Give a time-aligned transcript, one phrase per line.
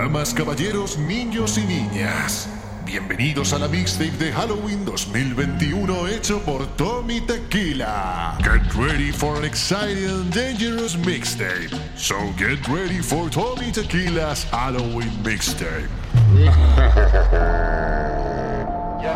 [0.00, 2.48] Damas, caballeros, niños y niñas,
[2.86, 8.34] bienvenidos a la mixtape de Halloween 2021 hecho por Tommy Tequila.
[8.38, 11.68] Get ready for an exciting and dangerous mixtape.
[11.96, 15.90] So get ready for Tommy Tequila's Halloween mixtape.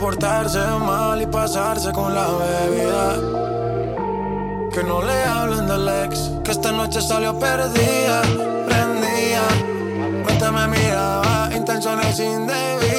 [0.01, 3.15] portarse mal y pasarse con la bebida.
[4.73, 8.21] Que no le hablen del ex, que esta noche salió perdida,
[8.65, 9.45] prendida.
[10.25, 12.90] Mientras me miraba, intenciones indebidas.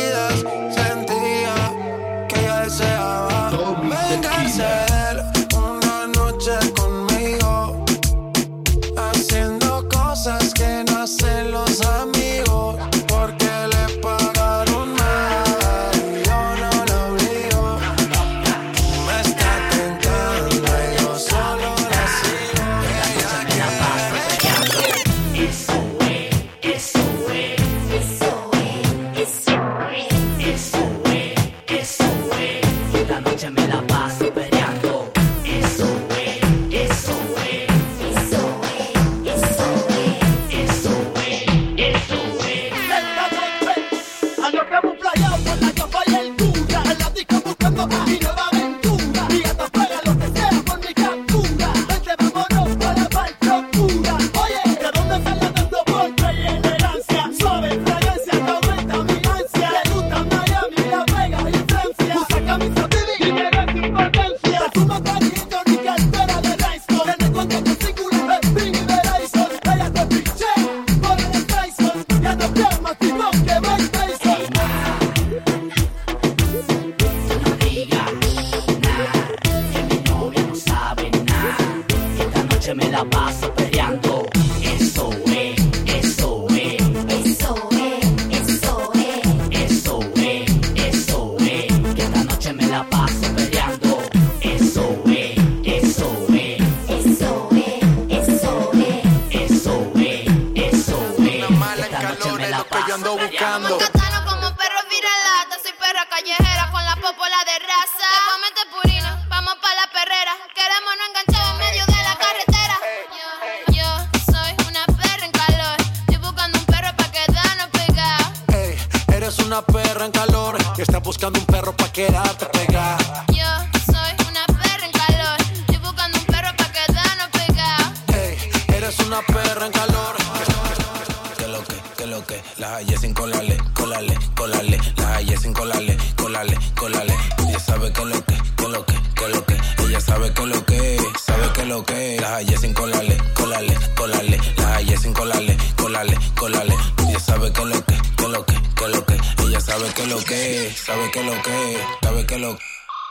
[150.84, 152.58] sabe que lo que, sabe que lo,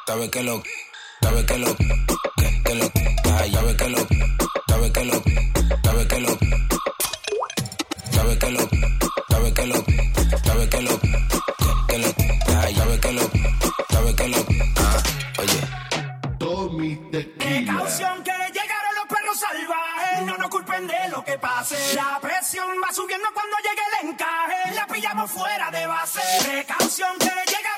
[0.05, 0.63] sabe que lo,
[1.21, 2.91] sabe que lo, que, que lo,
[3.23, 4.07] sabe que lo,
[4.67, 5.23] sabe que lo,
[5.83, 6.37] sabe que lo,
[8.11, 8.69] sabe que lo,
[9.29, 9.85] sabe que lo,
[10.43, 11.17] sabe que lo, que,
[11.87, 12.13] que lo,
[12.75, 13.60] sabe que lo.
[20.87, 21.95] depende lo que pase.
[21.95, 24.73] La presión va subiendo cuando llegue el encaje.
[24.73, 26.21] La pillamos fuera de base.
[26.43, 27.70] Precaución que llega.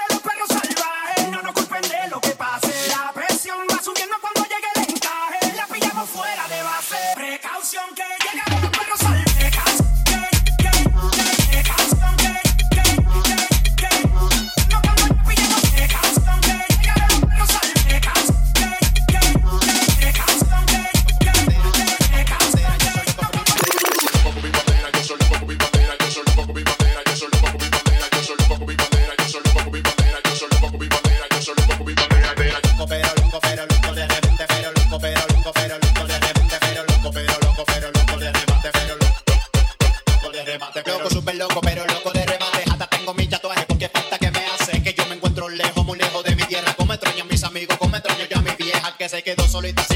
[49.53, 49.92] sur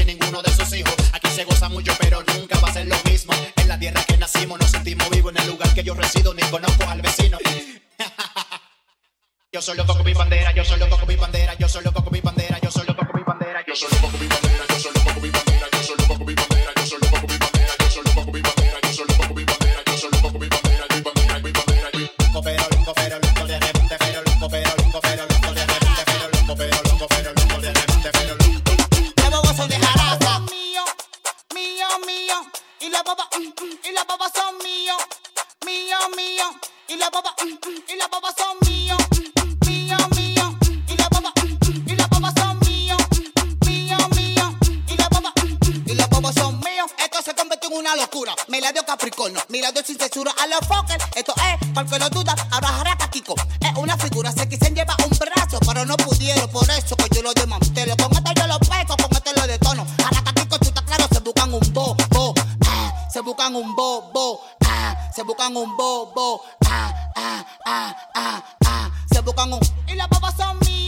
[52.50, 53.34] ahora jarata Kiko.
[53.60, 57.22] Es una figura, se quisen llevar un brazo, pero no pudieron, por eso que yo
[57.22, 57.96] lo desmantelo.
[57.96, 59.86] Con esto yo lo pego, con esto lo detono.
[60.02, 62.34] Jarata Kiko, tú estás claro, se buscan un bo, bo,
[62.66, 67.96] ah, se buscan un bo, bo, ah, se buscan un bo, bo, ah, ah, ah,
[68.14, 69.60] ah, ah, se buscan un.
[69.86, 70.87] Y las bobas son míos,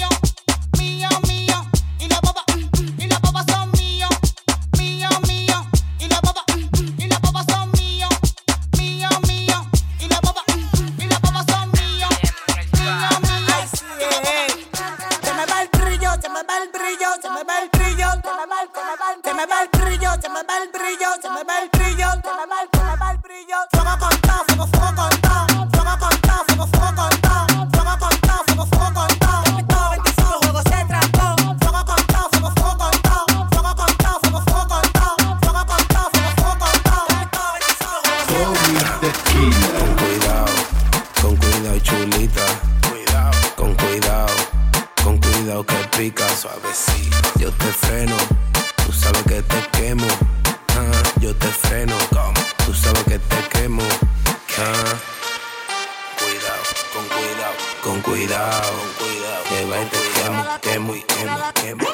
[48.85, 50.07] tú sabes que te quemo.
[50.69, 51.97] Ah, yo te freno,
[52.65, 53.83] tú sabes que te quemo.
[54.59, 54.95] Ah,
[56.21, 59.45] cuidado, con cuidado, con cuidado, cuidado.
[59.49, 61.89] Que va y te quemo, quemo y quemo, quemo.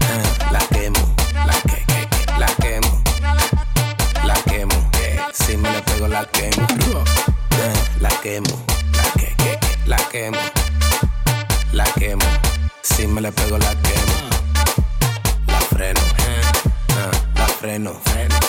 [0.00, 1.14] Ah, la quemo,
[1.46, 2.06] la que, que,
[2.38, 3.02] la quemo
[4.24, 4.90] la quemo.
[5.32, 6.66] Si me le pego, la quemo.
[8.00, 8.64] La quemo.
[8.92, 10.38] La que, que, que, la quemo.
[11.72, 12.24] La quemo.
[12.82, 14.37] Si me le pego, la quemo.
[17.60, 18.47] Freno, freno.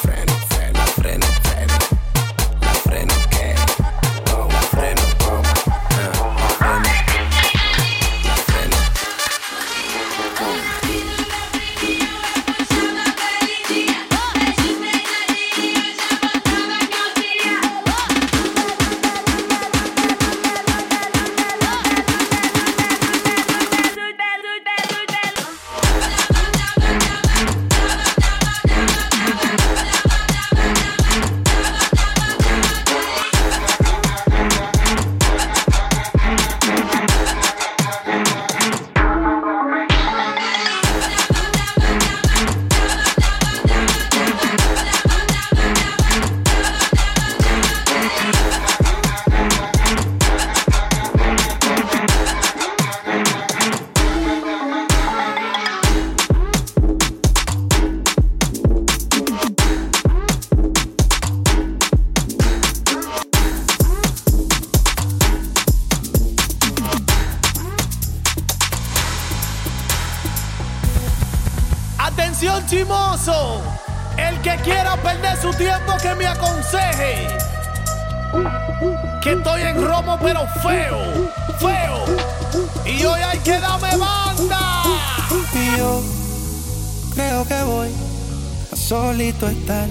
[89.19, 89.85] Solito estar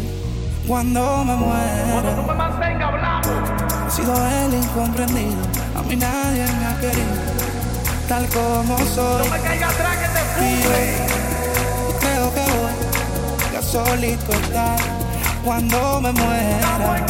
[0.66, 2.16] cuando me muera.
[2.26, 3.28] me mantenga hablando.
[3.87, 5.42] He sido el incomprendido,
[5.76, 7.14] a mí nadie me ha querido,
[8.08, 9.28] tal como soy.
[9.28, 14.78] me caiga atrás que te Y yo creo que voy a solito estar
[15.44, 17.06] cuando me muera.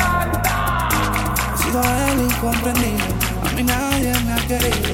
[1.55, 3.07] He sido el incomprendido,
[3.49, 4.93] a mí nadie me ha querido,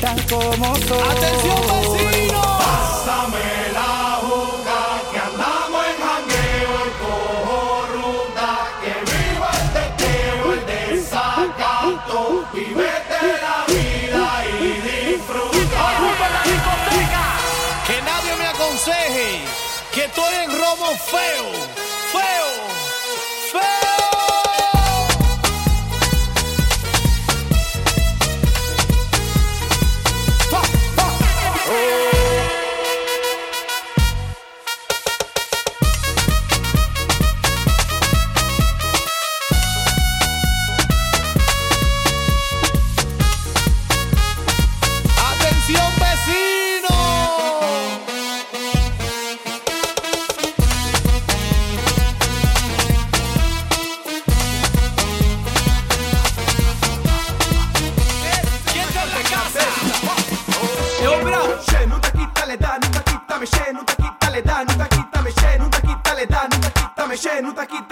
[0.00, 1.08] tal como soy.
[1.10, 2.40] Atención vecino.
[2.58, 3.67] Pásame
[19.92, 21.52] que estoy en feo, feo,
[22.12, 22.47] feo.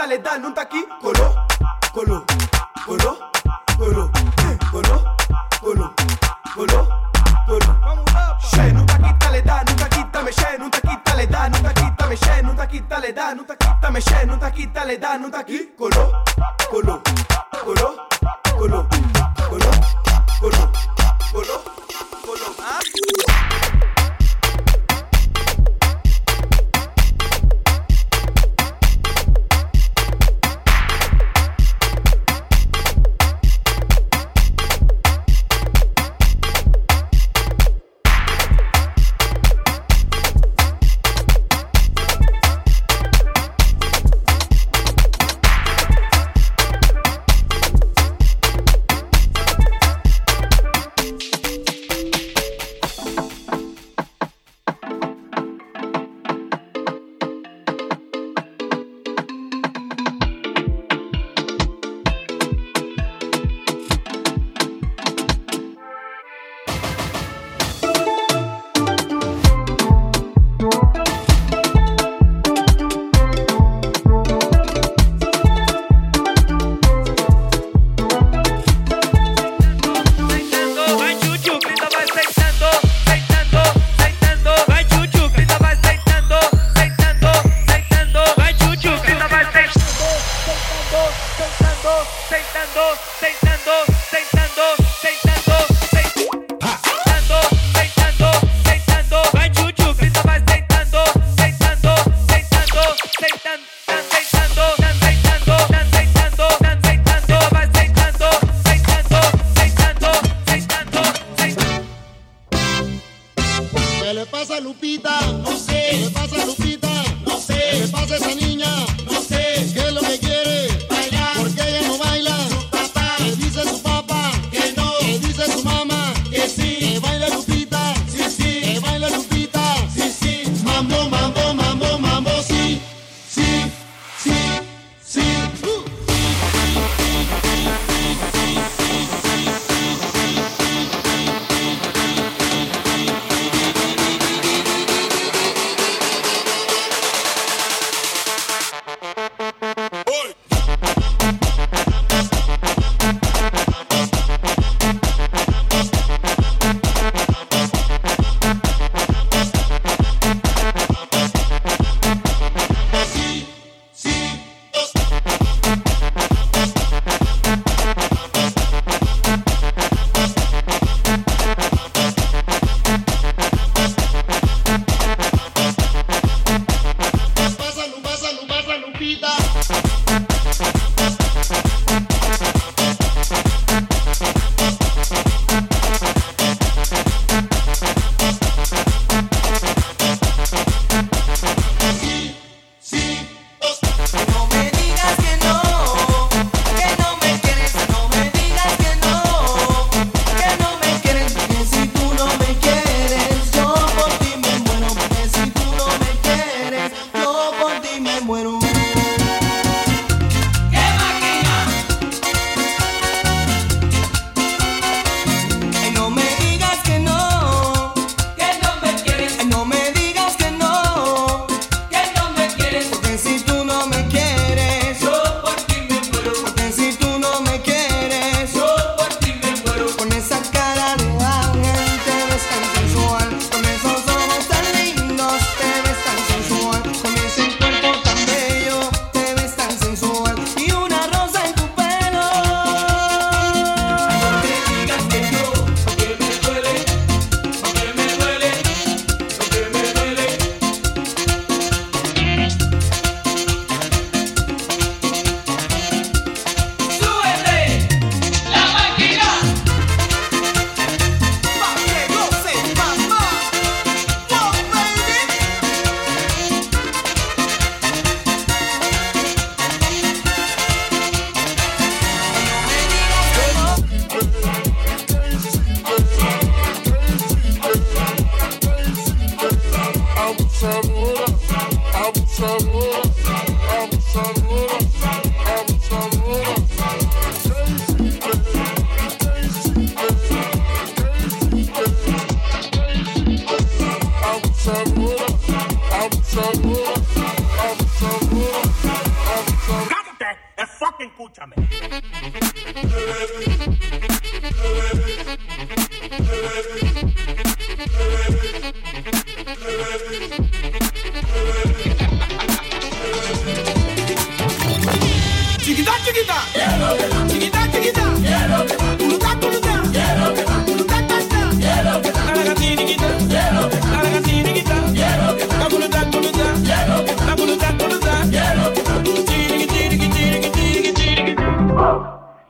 [0.06, 1.15] Dale, dale un taquí con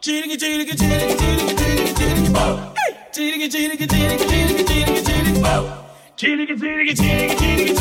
[0.02, 2.18] Chili, chili, chili, chili, chili,
[3.12, 3.49] chili,
[6.16, 7.75] chili, chili, chili,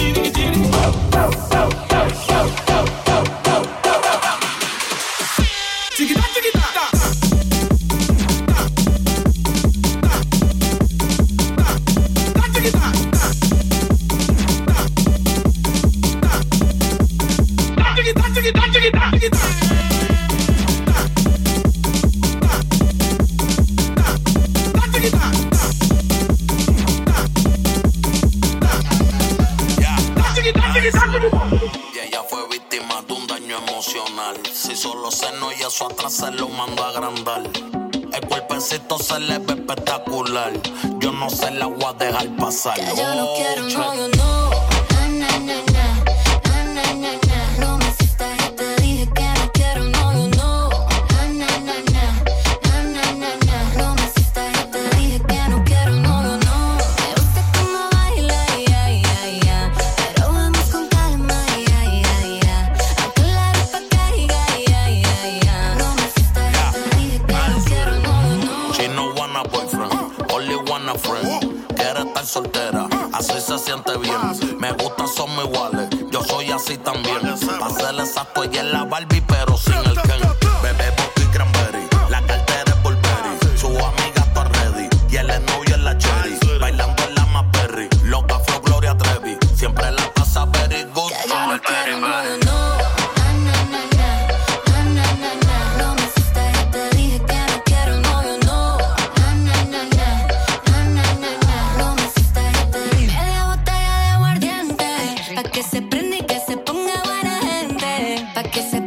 [42.15, 42.77] dejar pasar.
[42.77, 44.49] Ya yo no quiero novio, no.
[44.91, 45.73] Na, na, na, na.
[45.73, 45.74] Na,
[108.51, 108.84] que se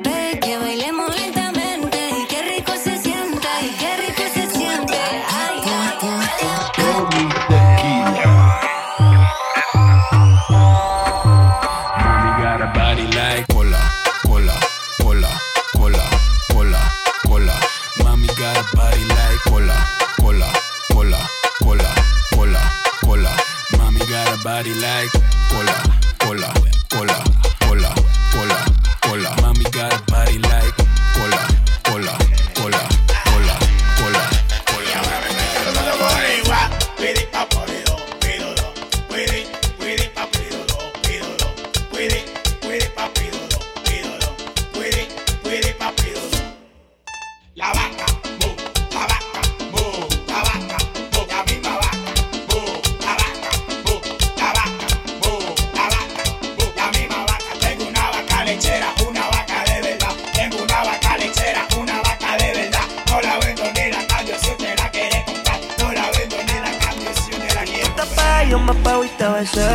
[68.44, 69.68] yo me pego y te besé.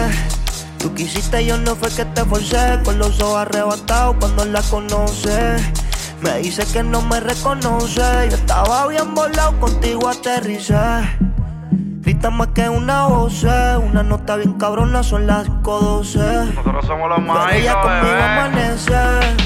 [0.77, 2.79] Tú quisiste, yo no fue que te forcé.
[2.83, 5.55] Con los ojos arrebatados cuando la conoce.
[6.21, 8.01] Me dice que no me reconoce.
[8.29, 10.75] Yo estaba bien volado, contigo aterricé.
[12.01, 16.53] Grita más que una voz, una nota bien cabrona, son las 5.12.
[16.53, 19.42] Nosotros somos los mágicos, ella conmigo amanece.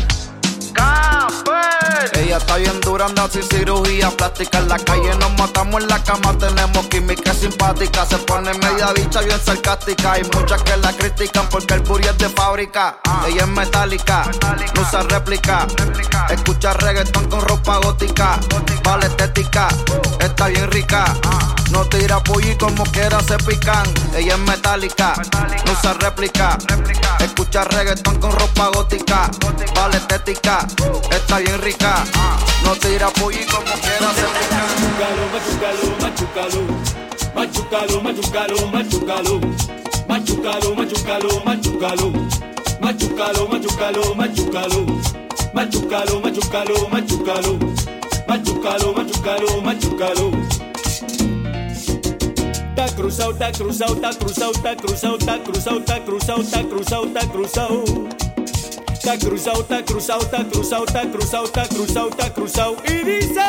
[2.14, 4.60] Ella está bien dura, anda sin cirugía plástica.
[4.60, 8.06] En la calle nos matamos en la cama, tenemos química simpática.
[8.06, 10.14] Se pone media bicha bien sarcástica.
[10.14, 12.98] Hay muchas que la critican porque el booty es de fábrica.
[13.28, 14.30] Ella es metálica,
[14.76, 15.68] no usa réplica.
[16.30, 18.40] Escucha reggaetón con ropa gótica.
[18.84, 19.68] Vale estética,
[20.20, 21.14] está bien rica.
[21.72, 23.86] No tira pollo y como quiera se pican.
[24.16, 25.14] Ella es metálica,
[25.66, 26.58] no usa réplica.
[26.68, 27.18] réplica.
[27.20, 29.30] Escucha reggaetón con ropa gótica.
[29.76, 30.66] Vale estética,
[31.12, 32.04] está bien rica.
[32.64, 34.68] No tira pollo y como quiera se pican.
[35.34, 36.62] Machucalo, machucalo, machucalo.
[37.36, 39.40] Machucalo, machucalo, machucalo.
[40.08, 42.12] Machucalo, machucalo, machucalo.
[42.82, 44.86] Machucalo, machucalo, machucalo.
[45.54, 47.60] Machucalo, machucalo, machucalo.
[48.28, 50.57] Machucalo, machucalo, machucalo.
[52.88, 57.28] Ta cruzado, ta cruzado, ta cruzado, ta cruzado, ta cruzado, ta cruzado, ta cruzado, ta
[57.28, 57.84] cruzado.
[59.04, 62.78] Ta cruzado, ta cruzado, ta cruzado, ta cruzado, ta cruzado, ta cruzado.
[62.86, 63.42] Y dice: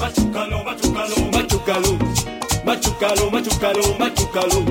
[0.00, 1.98] Machucalo, machucalo, machucalo,
[2.64, 4.64] machucalo, machucalo, machucalo,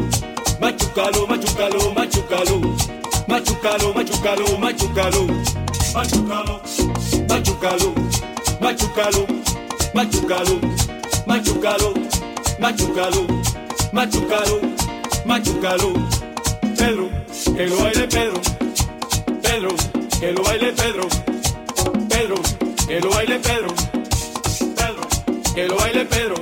[0.60, 2.74] machucalo, machucalo, machucalo,
[3.32, 5.26] machucalo, machucalo, machucalo,
[7.30, 7.94] machucalo,
[8.60, 9.26] machucalo,
[9.94, 10.60] machucalo, machucalo,
[11.26, 11.94] machucalo,
[12.60, 13.39] machucalo,
[13.92, 14.62] machucalo,
[15.26, 15.94] machucalo.
[16.78, 17.10] Pedro,
[17.56, 18.42] que lo baile Pedro.
[19.42, 19.76] Pedro,
[20.20, 21.08] que lo baile Pedro.
[22.10, 22.36] Pedro,
[22.88, 23.74] que lo baile Pedro.
[24.76, 25.08] Pedro,
[25.56, 26.36] que lo baile Pedro.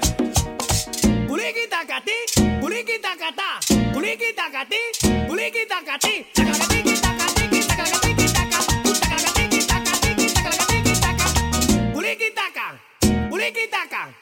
[1.27, 2.17] Puliki tacati,
[2.61, 3.59] puliki tacata,
[3.93, 4.81] puliki tacati,
[5.27, 8.59] puliki tacati, tacatiki tacatiki, tacatiki taca,
[9.01, 11.27] tacatiki tacatiki, tacatiki taca.
[13.71, 14.13] Taca,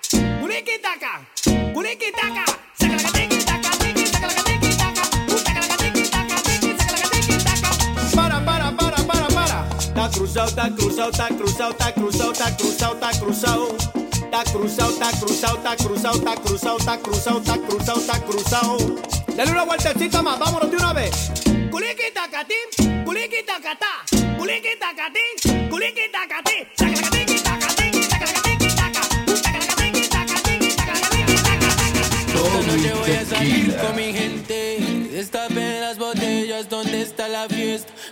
[8.14, 9.64] Para, para, para, para, para.
[9.94, 13.78] Tá cruzado, tá cruzado, tá cruzado, tá cruzado, tá cruzado, tá cruzado.
[14.30, 19.02] Tá cruzado, tá cruzado, tá cruzado, tá cruzado, tá cruzado, tá cruzado, tá cruzado.
[19.36, 21.32] Dale una vueltecita más, vámonos de una vez.
[21.72, 24.06] Culiqui tacatín, culiqui tacatá,
[24.38, 27.45] culiqui tacatín, culiqui tacatí,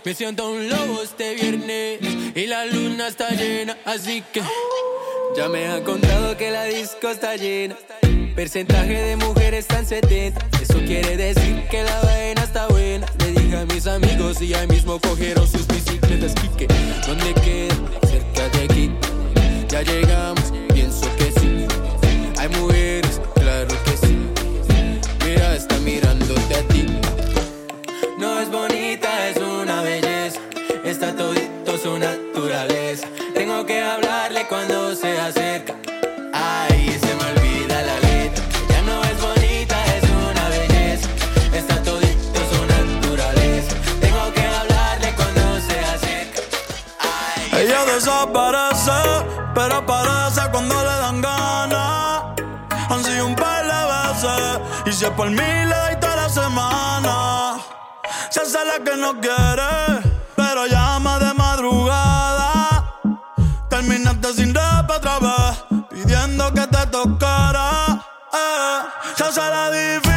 [0.05, 1.99] Me siento un lobo este viernes
[2.35, 4.41] y la luna está llena, así que
[5.37, 7.77] ya me han contado que la disco está llena.
[8.35, 10.45] Porcentaje de mujeres en 70.
[10.61, 13.07] Eso quiere decir que la vaina está buena.
[13.19, 16.33] Le dije a mis amigos y ya mismo cogieron sus bicicletas.
[16.35, 16.67] Quique,
[17.07, 17.75] ¿dónde queda?
[18.09, 18.91] Cerca de aquí.
[19.69, 21.65] Ya llegamos, pienso que sí.
[22.39, 24.17] Hay mujeres, claro que sí.
[25.25, 26.87] Mira, está mirándote a ti.
[28.19, 29.62] No es bonita, es belleza.
[31.03, 33.07] Está todito su naturaleza.
[33.33, 35.75] Tengo que hablarle cuando se acerca.
[36.31, 38.45] Ay, se me olvida la letra.
[38.69, 41.09] Ya no es bonita, es una belleza.
[41.53, 43.75] Está todito su naturaleza.
[43.99, 46.41] Tengo que hablarle cuando se acerca.
[47.51, 49.01] Ella desaparece,
[49.53, 52.23] pero aparece cuando le dan ganas.
[52.89, 57.59] Han sido un par de veces, y si es por mí le toda la semana.
[58.29, 60.12] Se hace la que no quiere,
[60.53, 62.99] pero llama de madrugada.
[63.69, 67.99] Terminaste sin rap otra vez, pidiendo que te tocara.
[68.31, 68.79] Eh,
[69.15, 70.12] se hace la difícil,